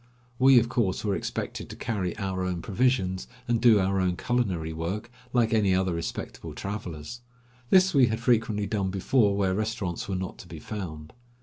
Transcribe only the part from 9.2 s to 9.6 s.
where